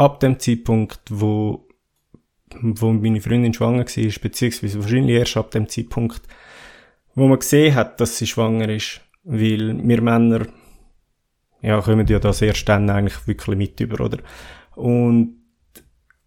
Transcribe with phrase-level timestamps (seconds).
[0.00, 1.68] ab dem Zeitpunkt, wo,
[2.58, 6.22] wo meine Freundin schwanger war, beziehungsweise wahrscheinlich erst ab dem Zeitpunkt,
[7.14, 10.46] wo man gesehen hat, dass sie schwanger ist, weil wir Männer,
[11.60, 14.18] ja, kommen ja das erst dann eigentlich wirklich mit über, oder?
[14.74, 15.36] Und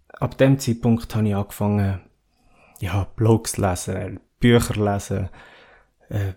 [0.09, 2.01] ab dem Zeitpunkt habe ich angefangen,
[2.79, 5.29] ja, Blogs lesen, Bücher lesen,
[6.09, 6.33] äh,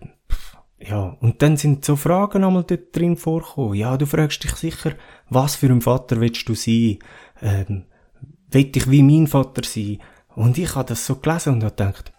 [0.79, 3.73] ja, und dann sind so Fragen einmal dort drin vorgekommen.
[3.73, 4.93] Ja, du fragst dich sicher,
[5.29, 6.99] was für ein Vater willst du sein?
[7.41, 7.85] Ähm,
[8.51, 9.99] will ich wie mein Vater sein?
[10.35, 12.11] Und ich habe das so gelesen und habe gedacht,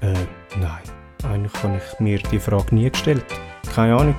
[0.00, 0.14] äh,
[0.58, 0.82] nein,
[1.24, 3.24] eigentlich habe ich mir die Frage nie gestellt.
[3.74, 4.16] Keine Ahnung.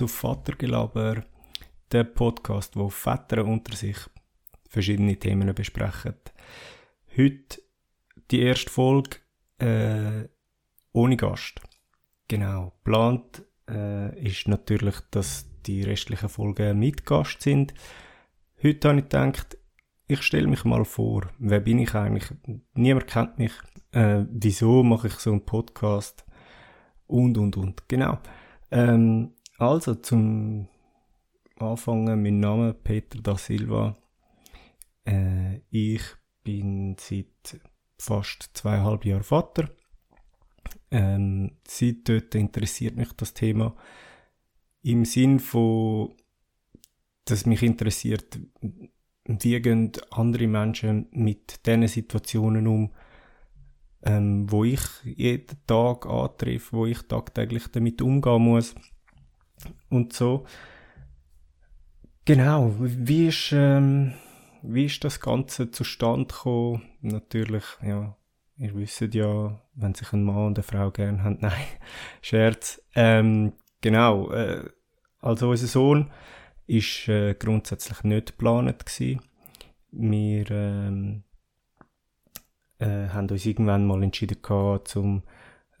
[0.00, 1.24] Zu Vatergelaber,
[1.92, 3.98] der Podcast, wo Väter unter sich
[4.66, 6.14] verschiedene Themen besprechen.
[7.14, 7.60] Heute
[8.30, 9.18] die erste Folge
[9.58, 10.26] äh,
[10.92, 11.60] ohne Gast.
[12.28, 12.72] Genau.
[12.82, 17.74] Geplant äh, ist natürlich, dass die restlichen Folgen mit Gast sind.
[18.62, 19.58] Heute habe ich gedacht,
[20.06, 21.28] ich stelle mich mal vor.
[21.38, 22.32] Wer bin ich eigentlich?
[22.72, 23.52] Niemand kennt mich.
[23.92, 26.24] Äh, wieso mache ich so einen Podcast?
[27.06, 27.86] Und, und, und.
[27.86, 28.18] Genau.
[28.70, 30.68] Ähm, also, zum
[31.56, 33.94] Anfangen, mein Name Peter da Silva.
[35.04, 36.02] Äh, ich
[36.42, 37.60] bin seit
[37.98, 39.68] fast zweieinhalb Jahren Vater.
[40.90, 43.76] Ähm, seit dort interessiert mich das Thema
[44.82, 46.14] im Sinn von,
[47.26, 48.40] dass mich interessiert,
[49.26, 52.94] wie gehen andere Menschen mit diesen Situationen um,
[54.04, 58.74] ähm, wo ich jeden Tag antreffe, wo ich tagtäglich damit umgehen muss
[59.88, 60.46] und so.
[62.24, 64.14] Genau, wie ist, ähm,
[64.62, 66.82] wie ist das Ganze zustande gekommen?
[67.00, 68.16] Natürlich, ja,
[68.56, 71.64] ihr wisst ja, wenn sich ein Mann und eine Frau gern haben, nein,
[72.20, 72.82] Scherz.
[72.94, 74.68] Ähm, genau, äh,
[75.20, 76.10] also unser Sohn
[76.66, 79.22] ist äh, grundsätzlich nicht geplant gewesen.
[79.90, 81.24] Wir ähm,
[82.78, 85.22] äh, haben uns irgendwann mal entschieden gehabt, zum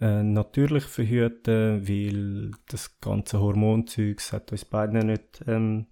[0.00, 5.86] äh, natürlich verhüten, weil das ganze Hormonzeug hat uns beiden nicht ähm,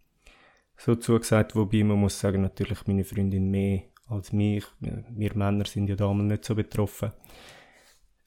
[0.77, 4.65] so zugesagt, wobei man muss sagen, natürlich meine Freundin mehr als mich.
[4.81, 7.13] Wir Männer sind ja damals nicht so betroffen.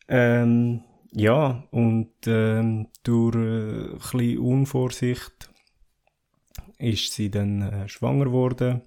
[0.07, 0.83] Ähm,
[1.13, 5.49] ja, und ähm, durch äh, ein bisschen Unvorsicht
[6.77, 8.81] ist sie dann äh, schwanger geworden.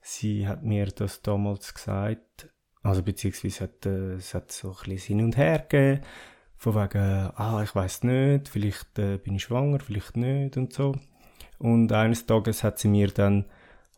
[0.00, 2.48] Sie hat mir das damals gesagt,
[2.82, 6.02] also beziehungsweise hat, äh, es hat so ein bisschen hin und her gegeben,
[6.56, 10.94] von wegen, ah, ich weiß nicht, vielleicht äh, bin ich schwanger, vielleicht nicht und so.
[11.58, 13.44] Und eines Tages hat sie mir dann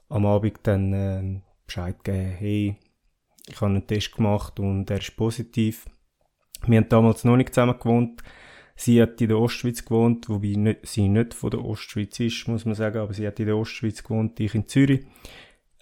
[0.09, 2.77] am Abend dann äh, Bescheid gegeben, hey,
[3.49, 5.87] ich habe einen Test gemacht und er ist positiv.
[6.67, 8.23] Wir haben damals noch nicht zusammen gewohnt.
[8.77, 12.65] Sie hat in der Ostschweiz gewohnt, wobei nicht, sie nicht von der Ostschweiz ist, muss
[12.65, 15.05] man sagen, aber sie hat in der Ostschweiz gewohnt, ich in Zürich.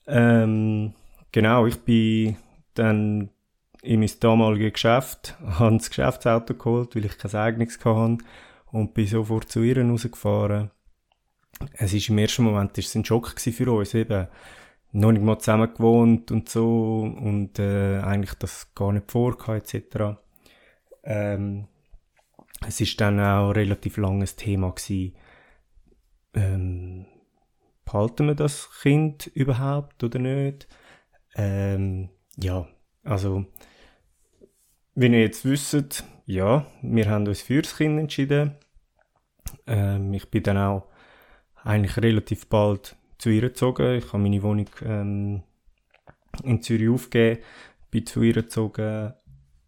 [0.07, 0.95] Ähm,
[1.31, 2.37] genau, ich bin
[2.79, 3.31] dann
[3.83, 8.19] in mein damaliges Geschäft, habe das Geschäftsauto geholt, weil ich kein eigenes hatte
[8.73, 10.71] und bin sofort zu ihr rausgefahren.
[11.73, 14.29] Es ist im ersten Moment ist es ein Schock für uns, eben
[14.93, 20.19] noch nicht mal zusammen gewohnt und so und äh, eigentlich das gar nicht vor etc.
[21.05, 21.69] Ähm,
[22.67, 25.15] es ist dann auch relativ langes Thema gewesen.
[26.35, 27.07] Ähm,
[27.85, 30.69] behalten wir das Kind überhaupt oder nicht?
[31.35, 32.11] Ähm,
[32.41, 32.67] ja,
[33.05, 33.45] also,
[34.95, 38.55] wie ihr jetzt wisst, ja, wir haben uns für das Kind entschieden.
[39.67, 40.87] Ähm, ich bin dann auch
[41.63, 43.97] eigentlich relativ bald zu ihr gezogen.
[43.97, 45.43] Ich habe meine Wohnung ähm,
[46.45, 47.43] in Zürich aufgegeben,
[47.91, 49.15] bin zu ihr gezogen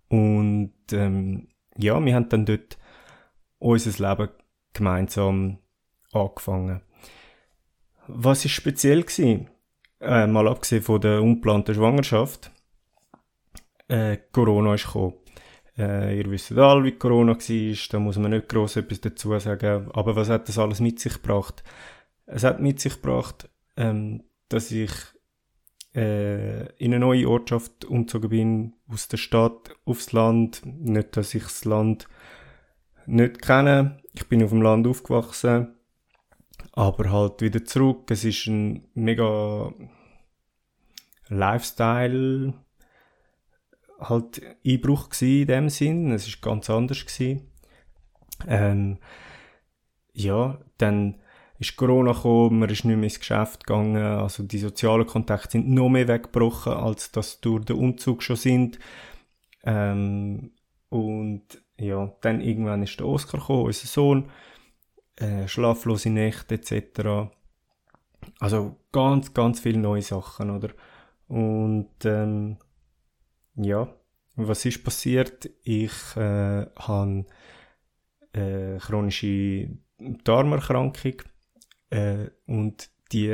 [0.08, 2.78] und ähm, ja, wir haben dann dort
[3.58, 4.30] unser Leben
[4.72, 5.58] gemeinsam
[6.12, 6.80] angefangen.
[8.06, 9.48] Was ist speziell gewesen?
[10.00, 12.50] Äh, mal abgesehen von der unplanten Schwangerschaft,
[13.90, 15.14] äh, Corona ist gekommen.
[15.76, 19.90] Äh, ihr wisst alle, wie Corona war, da muss man nicht gross etwas dazu sagen.
[19.92, 21.62] Aber was hat das alles mit sich gebracht?
[22.26, 24.92] Es hat mit sich gebracht, ähm, dass ich
[25.94, 30.62] äh, in eine neue Ortschaft umgezogen bin, aus der Stadt aufs Land.
[30.64, 32.06] Nicht, dass ich das Land
[33.06, 33.98] nicht kenne.
[34.12, 35.74] Ich bin auf dem Land aufgewachsen,
[36.72, 38.10] aber halt wieder zurück.
[38.10, 39.72] Es ist ein mega
[41.28, 42.54] Lifestyle
[44.00, 46.10] halt Einbruch in dem Sinn.
[46.12, 47.50] Es ist ganz anders gewesen.
[48.46, 48.98] Ähm,
[50.12, 51.16] ja, dann
[51.58, 55.68] ist Corona gekommen, man ist nicht mehr ins Geschäft gegangen, also die sozialen Kontakte sind
[55.68, 58.78] noch mehr weggebrochen, als das durch den Umzug schon sind.
[59.64, 60.52] Ähm,
[60.88, 61.42] und
[61.78, 64.30] ja, dann irgendwann ist der Oscar gekommen, unser Sohn,
[65.16, 67.30] äh, schlaflose Nächte etc.
[68.38, 70.70] Also ganz, ganz viele neue Sachen, oder?
[71.28, 72.56] Und ähm,
[73.56, 73.88] ja,
[74.36, 75.50] was ist passiert?
[75.62, 77.26] Ich äh, habe
[78.32, 79.70] äh, chronische
[80.24, 81.22] Darmerkrankung
[81.90, 83.28] äh, und die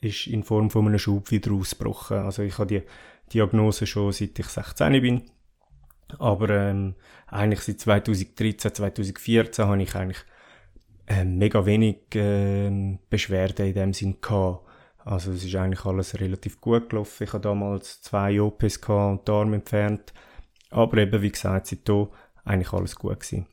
[0.00, 2.18] ist in Form von einem Schub wieder ausgebrochen.
[2.18, 2.82] Also ich habe die
[3.32, 5.22] Diagnose schon seit ich 16 bin,
[6.18, 6.96] aber ähm,
[7.28, 10.24] eigentlich seit 2013, 2014 habe ich eigentlich
[11.06, 14.66] äh, mega wenig äh, Beschwerden in dem Sinn gehabt.
[15.04, 17.24] Also es ist eigentlich alles relativ gut gelaufen.
[17.24, 20.12] Ich habe damals zwei OPs gehabt und die Arme entfernt.
[20.70, 22.08] Aber eben, wie gesagt, seitdem
[22.44, 23.46] eigentlich alles gut gewesen.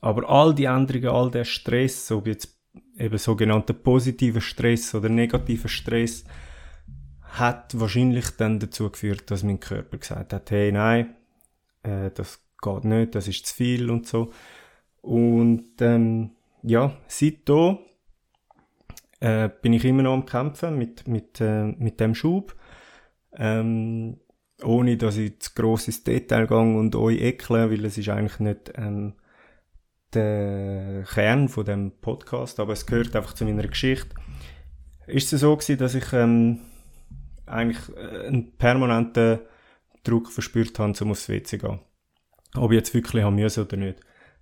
[0.00, 2.58] Aber all die Änderungen, all der Stress, ob jetzt
[2.96, 6.24] eben sogenannter positiver Stress oder negativer Stress,
[7.22, 11.14] hat wahrscheinlich dann dazu geführt, dass mein Körper gesagt hat, hey, nein,
[11.82, 14.32] äh, das geht nicht, das ist zu viel und so.
[15.00, 17.78] Und ähm, ja, seitdem
[19.22, 22.56] äh, bin ich immer noch am Kämpfen mit, mit, äh, mit dem Schub.
[23.36, 24.18] Ähm,
[24.62, 28.72] ohne dass ich zu grosses Detail gehe und euch ekle, weil es ist eigentlich nicht
[28.74, 29.14] ähm,
[30.12, 34.14] der Kern von dem Podcast, aber es gehört einfach zu meiner Geschichte.
[35.06, 36.60] Ist es so gewesen, dass ich ähm,
[37.46, 39.40] eigentlich äh, einen permanenten
[40.04, 41.80] Druck verspürt habe, um aufs WC zu gehen.
[42.56, 44.00] Ob ich jetzt wirklich haben müssen oder nicht.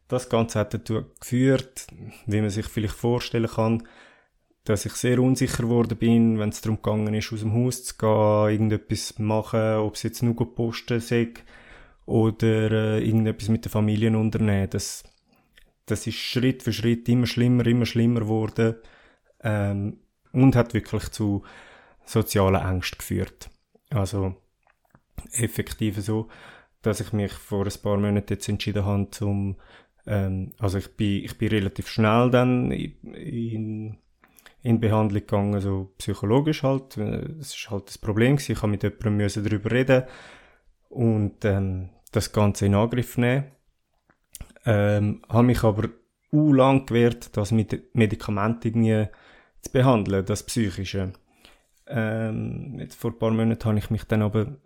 [0.09, 1.87] Das Ganze hat dazu geführt,
[2.27, 3.85] wie man sich vielleicht vorstellen kann,
[4.65, 7.97] dass ich sehr unsicher geworden bin, wenn es darum gegangen ist, aus dem Haus zu
[7.97, 11.33] gehen, irgendetwas machen, ob es jetzt nur posten sei
[12.07, 14.69] oder äh, irgendetwas mit der Familie unternehmen.
[14.71, 15.05] Das,
[15.87, 18.77] das ist Schritt für Schritt immer schlimmer, immer schlimmer geworden
[19.43, 19.99] ähm,
[20.33, 21.43] und hat wirklich zu
[22.05, 23.51] sozialen Ängsten geführt.
[23.91, 24.37] Also
[25.33, 26.29] effektiv so,
[26.83, 29.57] dass ich mich vor ein paar Monaten jetzt entschieden habe, zum
[30.07, 33.99] ähm, also ich bin, ich bin relativ schnell dann in, in
[34.63, 36.97] in Behandlung gegangen, also psychologisch halt.
[36.97, 38.53] Es ist halt das Problem gewesen.
[38.53, 40.05] Ich habe mit jemandem darüber reden
[40.89, 43.45] und ähm, das Ganze in Angriff nehmen.
[44.67, 45.89] Ähm, habe mich aber
[46.33, 49.09] u lang gewehrt, das mit Medikamenten irgendwie
[49.63, 51.13] zu behandeln, das Psychische.
[51.87, 54.59] Ähm, jetzt vor ein paar Monaten habe ich mich dann aber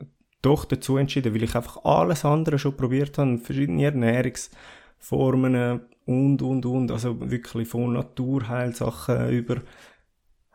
[0.43, 6.66] doch dazu entschieden, weil ich einfach alles andere schon probiert habe, verschiedene Ernährungsformen und, und,
[6.66, 9.62] und, also wirklich von Naturheilsachen über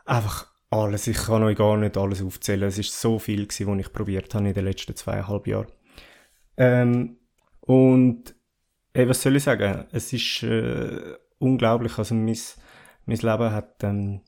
[0.05, 1.07] einfach alles.
[1.07, 2.67] Ich kann euch gar nicht alles aufzählen.
[2.67, 5.71] Es ist so viel gewesen, was ich probiert habe in den letzten zweieinhalb Jahren.
[6.57, 7.17] Ähm,
[7.61, 8.35] und
[8.93, 9.85] ey, was soll ich sagen?
[9.91, 11.97] Es ist äh, unglaublich.
[11.97, 12.37] Also mein,
[13.05, 14.21] mein Leben hat ähm,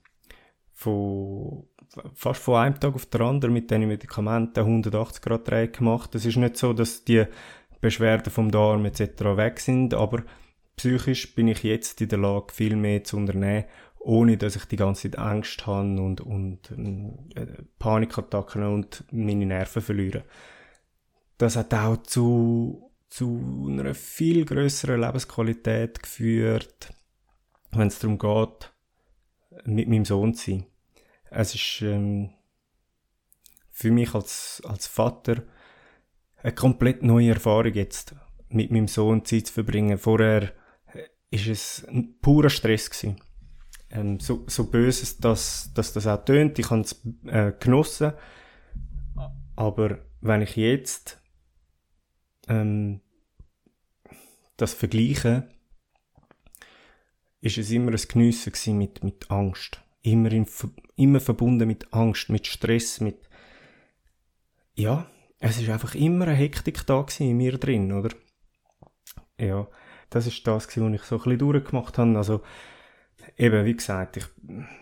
[0.74, 1.68] von
[2.14, 6.16] fast von einem Tag auf den anderen mit diesen Medikamenten 180 Grad Dreh gemacht.
[6.16, 7.26] Es ist nicht so, dass die
[7.82, 9.02] Beschwerden vom Darm etc.
[9.36, 10.24] weg sind, aber
[10.76, 13.66] psychisch bin ich jetzt in der Lage, viel mehr zu unternehmen
[14.04, 16.72] ohne dass ich die ganze Zeit Angst habe und, und
[17.36, 17.46] äh,
[17.78, 20.24] Panikattacken und meine Nerven verliere.
[21.38, 26.94] Das hat auch zu, zu einer viel größeren Lebensqualität geführt,
[27.72, 28.74] wenn es darum geht,
[29.66, 30.66] mit meinem Sohn zu sein.
[31.30, 32.32] Es ist ähm,
[33.70, 35.44] für mich als, als Vater
[36.42, 38.16] eine komplett neue Erfahrung jetzt,
[38.50, 39.98] mit meinem Sohn Zeit zu verbringen.
[39.98, 40.54] Vorher
[41.32, 43.18] ist es ein purer Stress gewesen
[43.92, 46.58] ähm, so, so böse dass, dass das auch tönt.
[46.60, 48.14] Ich habe es äh, genossen.
[49.56, 51.22] Aber wenn ich jetzt
[52.48, 53.02] ähm,
[54.58, 55.50] das vergleiche,
[57.42, 59.82] ist es immer ein Geniessen mit, mit Angst.
[60.04, 60.48] Immer, in,
[60.96, 63.30] immer verbunden mit Angst, mit Stress, mit,
[64.74, 65.10] ja,
[65.40, 68.10] es ist einfach immer eine Hektik da in mir drin, oder?
[69.38, 69.68] Ja,
[70.12, 72.16] das ist das, was ich so ein bisschen durchgemacht habe.
[72.18, 72.42] Also,
[73.38, 74.26] Eben, wie gesagt, ich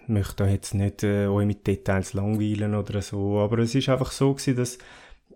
[0.07, 4.11] möchte da jetzt nicht äh, euch mit Details langweilen oder so, aber es ist einfach
[4.11, 4.77] so gewesen, dass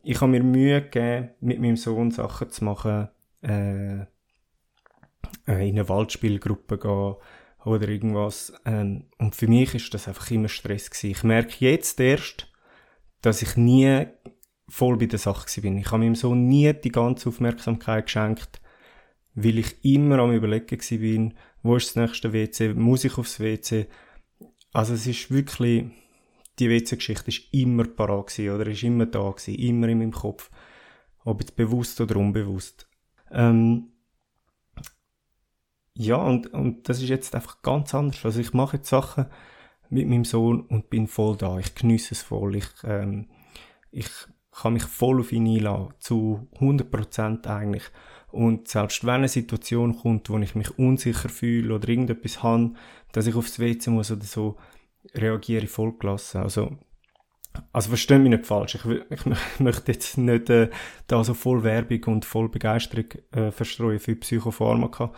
[0.04, 3.08] ich habe mir Mühe gegeben, mit meinem Sohn Sachen zu machen,
[3.42, 4.06] äh, äh
[5.46, 7.16] in eine Waldspielgruppe gehen
[7.66, 8.54] oder irgendwas.
[8.66, 11.12] Ähm, und für mich ist das einfach immer Stress gewesen.
[11.12, 12.52] Ich merke jetzt erst,
[13.22, 14.06] dass ich nie
[14.68, 15.78] voll bei der Sache bin.
[15.78, 18.60] Ich habe meinem Sohn nie die ganze Aufmerksamkeit geschenkt,
[19.36, 23.88] weil ich immer am überlegen bin, wo ist das nächste WC, muss ich aufs WC.
[24.72, 25.86] Also es ist wirklich,
[26.60, 30.52] die WC-Geschichte ist immer parat gewesen, oder ist immer da gewesen, immer in meinem Kopf.
[31.26, 32.88] Ob jetzt bewusst oder unbewusst.
[33.32, 33.94] Ähm,
[35.96, 38.26] ja, und, und das ist jetzt einfach ganz anders.
[38.26, 39.28] Also ich mache jetzt Sachen
[39.90, 41.60] mit meinem Sohn und bin voll da.
[41.60, 42.56] Ich genieße es voll.
[42.56, 43.30] Ich, ähm,
[43.92, 44.10] ich
[44.52, 45.94] kann mich voll auf ihn einladen.
[46.00, 47.84] Zu 100% eigentlich.
[48.34, 52.74] Und selbst wenn eine Situation kommt, wo ich mich unsicher fühle oder irgendetwas habe,
[53.12, 54.58] dass ich aufs WC muss oder so,
[55.14, 56.42] reagiere ich voll gelassen.
[56.42, 56.76] Also,
[57.72, 58.74] also verstehe mich nicht falsch.
[58.74, 59.26] Ich, ich, ich
[59.60, 60.72] möchte jetzt nicht äh,
[61.06, 65.14] da so voll Werbung und voll Begeisterung äh, verstreuen für Psychopharmaka.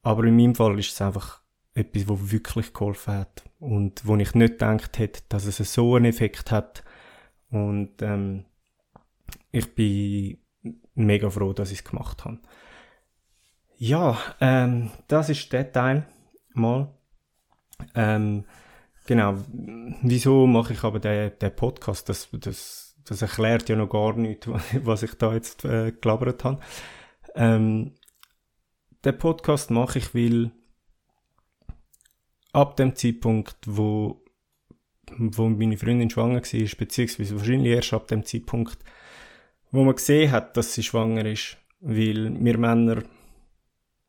[0.00, 1.42] Aber in meinem Fall ist es einfach
[1.74, 6.06] etwas, wo wirklich geholfen hat und wo ich nicht gedacht hätte, dass es so einen
[6.06, 6.82] Effekt hat.
[7.50, 8.46] Und ähm,
[9.50, 10.38] ich bin
[10.94, 12.38] mega froh, dass ich es gemacht habe.
[13.76, 16.06] Ja, ähm, das ist der Teil
[16.54, 16.94] mal.
[17.94, 18.44] Ähm,
[19.06, 19.34] genau,
[20.02, 22.08] wieso mache ich aber den, den Podcast?
[22.08, 24.48] Das, das, das erklärt ja noch gar nicht,
[24.84, 26.60] was ich da jetzt äh, gelabert habe.
[27.34, 27.94] Ähm,
[29.04, 30.52] den Podcast mache ich, weil
[32.52, 34.22] ab dem Zeitpunkt, wo,
[35.10, 38.78] wo meine Freundin schwanger war, beziehungsweise wahrscheinlich erst ab dem Zeitpunkt,
[39.72, 43.02] wo man gesehen hat, dass sie schwanger ist, weil wir Männer,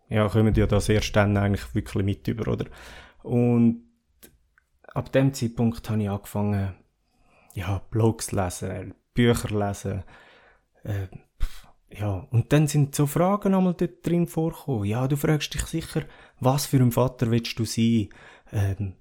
[0.09, 2.65] ja, kommen ja das erst dann eigentlich wirklich mit über, oder?
[3.23, 3.83] Und
[4.83, 6.75] ab dem Zeitpunkt habe ich angefangen,
[7.55, 10.03] ja, Blogs lesen, Bücher lesen,
[10.83, 11.07] äh,
[11.89, 14.85] ja, und dann sind so Fragen einmal dort drin vorgekommen.
[14.85, 16.03] Ja, du fragst dich sicher,
[16.39, 18.09] was für ein Vater willst du sein?
[18.51, 18.95] Ähm,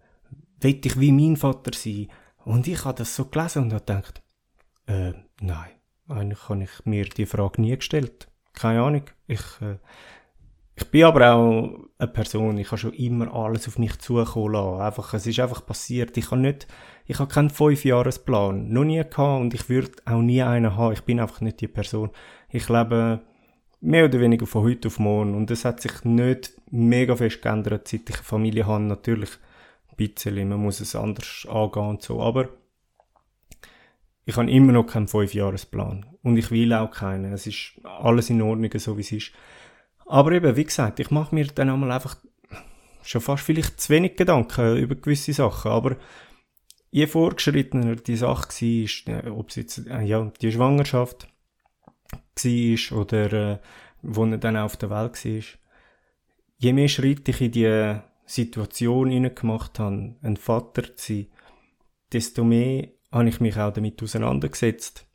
[0.61, 2.09] will ich wie mein Vater sein?
[2.45, 4.23] Und ich habe das so gelesen und habe gedacht,
[4.87, 5.71] äh, nein,
[6.13, 8.29] eigentlich habe ich mir die Frage nie gestellt.
[8.55, 9.05] Keine Ahnung.
[9.27, 9.79] Ich, äh,
[10.75, 14.81] ich bin aber auch eine Person, ich habe schon immer alles auf mich zukommen lassen.
[14.81, 16.17] Einfach, es ist einfach passiert.
[16.17, 16.67] Ich habe nicht,
[17.07, 18.69] ich habe keinen Fünfjahresplan.
[18.73, 20.93] Noch nie gehabt und ich würde auch nie einen haben.
[20.93, 22.11] Ich bin einfach nicht die Person.
[22.51, 23.21] Ich lebe
[23.81, 27.89] mehr oder weniger von heute auf morgen und es hat sich nicht mega fest geändert,
[27.89, 28.85] seit ich eine Familie habe.
[28.85, 29.31] Natürlich
[29.91, 32.49] ein bisschen, man muss es anders angehen und so, aber
[34.25, 37.33] ich habe immer noch keinen Fünfjahresplan und ich will auch keinen.
[37.33, 39.33] Es ist alles in Ordnung, so wie es ist.
[40.07, 42.17] Aber eben, wie gesagt, ich mache mir dann einmal einfach
[43.03, 45.97] schon fast vielleicht zu wenig Gedanken über gewisse Sachen, aber
[46.91, 51.27] je vorgeschrittener die Sache war, ob es jetzt äh, ja, die Schwangerschaft
[52.13, 53.59] war oder äh,
[54.03, 55.59] wo er dann auf der Welt war,
[56.59, 61.27] je mehr Schritte ich in die Situation gemacht habe, ein Vater zu sein,
[62.13, 65.07] desto mehr habe ich mich auch damit auseinandergesetzt.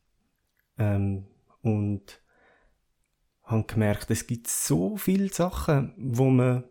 [0.78, 1.26] Ähm,
[1.62, 2.22] und
[3.44, 6.64] habe gemerkt, es gibt so viele Sachen, wo man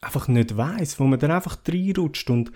[0.00, 2.52] einfach nicht weiß, wo man dann einfach reinrutscht und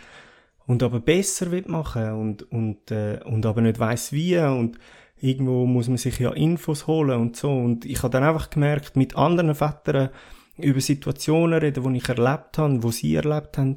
[0.66, 4.78] und aber besser wird machen und und äh, und aber nicht weiß wie und
[5.16, 7.50] irgendwo muss man sich ja Infos holen und so.
[7.50, 10.10] Und ich habe dann einfach gemerkt, mit anderen Vätern
[10.56, 13.76] über Situationen reden, die ich erlebt habe, wo sie erlebt haben,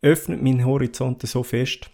[0.00, 1.90] öffnet mein Horizont so fest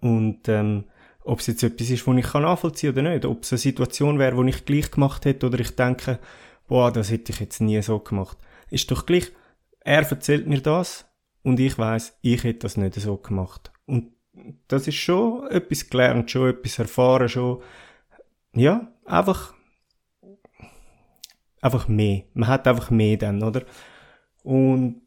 [0.00, 0.84] und ähm,
[1.26, 3.24] ob es jetzt etwas ist, was ich nachvollziehen kann oder nicht.
[3.24, 6.20] Ob es eine Situation wäre, die ich gleich gemacht hätte oder ich denke,
[6.68, 8.38] boah, das hätte ich jetzt nie so gemacht.
[8.70, 9.32] Ist doch gleich,
[9.80, 11.06] er erzählt mir das
[11.42, 13.72] und ich weiß, ich hätte das nicht so gemacht.
[13.86, 14.12] Und
[14.68, 17.62] das ist schon etwas gelernt, schon etwas erfahren, schon,
[18.54, 19.54] ja, einfach,
[21.60, 22.22] einfach mehr.
[22.34, 23.62] Man hat einfach mehr dann, oder?
[24.42, 25.02] Und,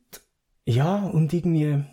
[0.65, 1.83] ja, und irgendwie,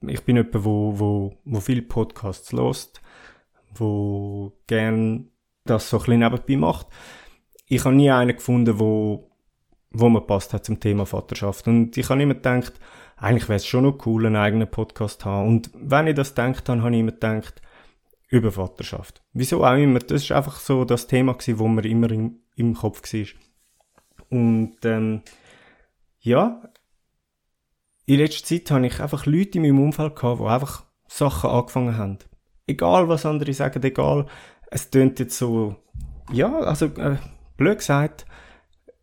[0.00, 3.00] ich bin jemand, wo, wo, wo viele Podcasts lost,
[3.74, 5.30] wo gern
[5.64, 6.86] das so ein bisschen nebenbei macht.
[7.66, 9.30] Ich habe nie einen gefunden, wo,
[9.90, 11.66] wo mir passt hat zum Thema Vaterschaft.
[11.66, 12.74] Und ich habe immer gedacht,
[13.16, 15.48] eigentlich wäre es schon noch cool, einen eigenen Podcast zu haben.
[15.48, 17.62] Und wenn ich das gedacht habe, habe ich immer gedacht,
[18.28, 19.22] über Vaterschaft.
[19.32, 20.00] Wieso auch immer.
[20.00, 23.26] Das ist einfach so das Thema gewesen, wo mir immer im, im Kopf war.
[24.28, 25.22] Und, ähm,
[26.20, 26.60] ja,
[28.06, 31.96] in letzter Zeit habe ich einfach Leute in meinem Umfeld gehabt, die einfach Sachen angefangen
[31.96, 32.18] haben.
[32.66, 34.26] Egal, was andere sagen, egal.
[34.70, 35.76] Es tönt jetzt so,
[36.32, 37.16] ja, also, äh,
[37.56, 38.26] blöd gesagt,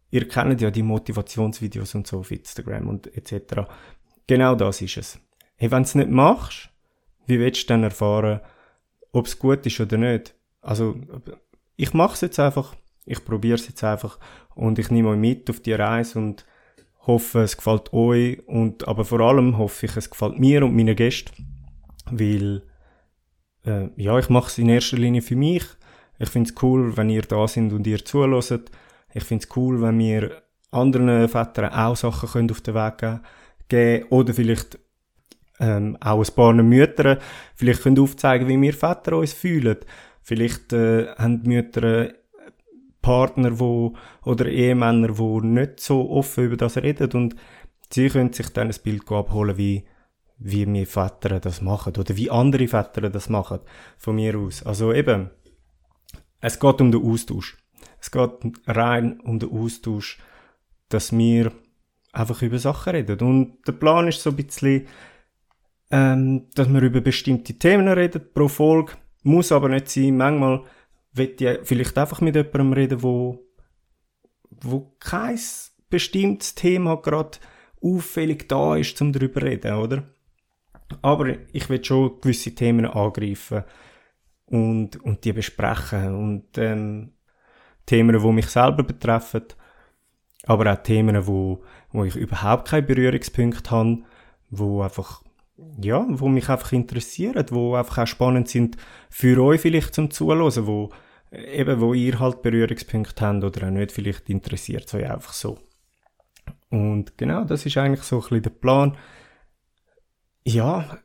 [0.09, 3.69] ihr kennt ja die Motivationsvideos und so auf Instagram und etc.
[4.27, 5.19] Genau das ist es.
[5.55, 6.69] Hey, wenn du es nicht machst,
[7.25, 8.41] wie willst du dann erfahren,
[9.11, 10.35] ob es gut ist oder nicht?
[10.61, 10.95] Also,
[11.75, 14.17] ich mache es jetzt einfach, ich probiere es jetzt einfach
[14.55, 16.45] und ich nehme euch mit auf die Reise und
[17.05, 20.95] hoffe, es gefällt euch und aber vor allem hoffe ich, es gefällt mir und meinen
[20.95, 21.31] Gästen,
[22.11, 22.63] weil
[23.65, 25.63] äh, ja, ich mache es in erster Linie für mich.
[26.19, 28.71] Ich finde es cool, wenn ihr da sind und ihr zuhört.
[29.13, 33.21] Ich finde es cool, wenn wir anderen Vätern auch Sachen können auf den Weg geben
[33.69, 34.79] können oder vielleicht
[35.59, 37.19] ähm, auch ein paar Müttern
[37.55, 39.77] vielleicht können aufzeigen, wie wir Väter uns fühlen.
[40.21, 42.13] Vielleicht äh, haben die Mütter
[43.03, 43.93] Partner, wo,
[44.23, 47.35] oder Ehemänner, wo nicht so offen über das reden und
[47.91, 49.83] sie können sich dann ein Bild abholen, wie,
[50.39, 53.59] wie wir Väter das machen oder wie andere Väter das machen,
[53.97, 54.63] von mir aus.
[54.63, 55.29] Also eben,
[56.39, 57.57] es geht um den Austausch.
[57.99, 58.31] Es geht
[58.65, 60.19] rein um den Austausch,
[60.89, 61.51] dass wir
[62.11, 63.19] einfach über Sachen reden.
[63.19, 64.87] Und der Plan ist so ein bisschen,
[65.91, 68.93] ähm, dass wir über bestimmte Themen reden pro Folge.
[69.23, 70.17] Muss aber nicht sein.
[70.17, 70.63] Manchmal
[71.13, 73.39] will ich vielleicht einfach mit jemandem reden, wo,
[74.49, 75.39] wo kein
[75.89, 77.37] bestimmtes Thema gerade
[77.81, 80.03] auffällig da ist, um darüber zu reden, oder?
[81.01, 83.63] Aber ich will schon gewisse Themen angreifen
[84.45, 87.13] und, und die besprechen und ähm,
[87.85, 89.43] Themen, die mich selber betreffen,
[90.45, 94.03] aber auch Themen, wo, wo ich überhaupt keine Berührungspunkte habe,
[94.49, 95.23] wo einfach
[95.81, 98.77] ja, wo mich einfach interessieren, wo einfach auch spannend sind
[99.09, 100.89] für euch vielleicht zum Zuhören, wo
[101.33, 105.59] eben, wo ihr halt Berührungspunkte habt oder auch nicht, vielleicht interessiert es euch einfach so.
[106.69, 108.97] Und genau, das ist eigentlich so ein bisschen der Plan.
[110.45, 110.97] Ja,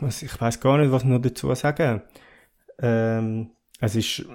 [0.00, 2.02] was, ich weiß gar nicht, was noch dazu sagen.
[2.80, 3.50] Ähm,
[3.80, 4.26] es ist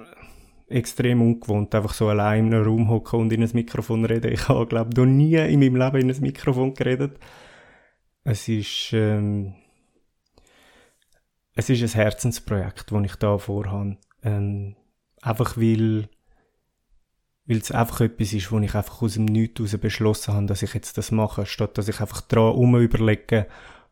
[0.68, 4.32] extrem ungewohnt, einfach so allein in einem Raum hocken und in ein Mikrofon reden.
[4.32, 7.18] Ich habe, glaube ich, noch nie in meinem Leben in ein Mikrofon geredet.
[8.24, 9.54] Es ist, ähm,
[11.54, 13.98] es ist ein Herzensprojekt, das ich da vorhabe.
[14.22, 14.76] Ähm,
[15.24, 16.08] einfach weil,
[17.46, 20.62] weil es einfach etwas ist, wo ich einfach aus dem Nichts heraus beschlossen habe, dass
[20.62, 23.46] ich jetzt das mache, statt dass ich einfach dran um überlege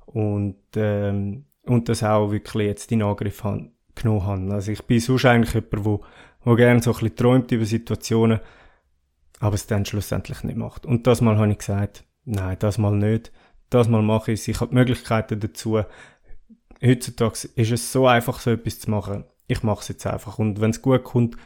[0.06, 4.54] und, ähm, und das auch wirklich jetzt in Angriff habe, genommen habe.
[4.54, 6.04] Also ich bin sonst eigentlich jemand, wo,
[6.42, 8.40] wo gerne so ein bisschen träumt über Situationen,
[9.38, 10.86] aber es dann schlussendlich nicht macht.
[10.86, 13.32] Und das Mal habe ich gesagt, nein, das Mal nicht
[13.72, 14.46] das mal mache ich.
[14.48, 15.82] Ich habe die Möglichkeiten dazu.
[16.84, 19.24] Heutzutage ist es so einfach, so etwas zu machen.
[19.46, 20.38] Ich mache es jetzt einfach.
[20.38, 21.36] Und wenn es gut kommt,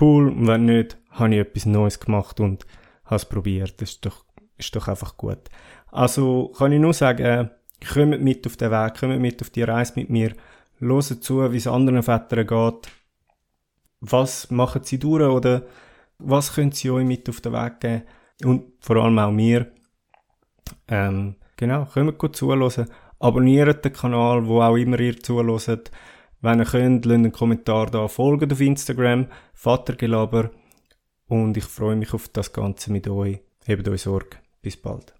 [0.00, 0.28] cool.
[0.28, 2.66] Und wenn nicht, habe ich etwas Neues gemacht und
[3.04, 3.80] habe es probiert.
[3.80, 4.24] Das ist doch,
[4.56, 5.48] ist doch einfach gut.
[5.90, 7.50] Also kann ich nur sagen,
[7.92, 10.32] kommt mit auf den Weg, kommt mit auf die Reise mit mir.
[10.78, 12.92] Hört zu, wie es anderen Vätern geht.
[14.00, 15.62] Was machen sie durch oder
[16.18, 18.02] was können sie euch mit auf den Weg geben?
[18.44, 19.70] Und vor allem auch mir.
[20.88, 22.86] Ähm, Genau, kommt gut zuhören.
[23.20, 25.90] Abonniert den Kanal, wo auch immer ihr zuhört.
[26.44, 30.50] Wenn ihr könnt, lasst einen Kommentar da, folgt auf Instagram, Vatergelaber.
[31.26, 33.40] Und ich freue mich auf das Ganze mit euch.
[33.64, 34.36] Hebt euch Sorge.
[34.60, 35.14] Bis bald.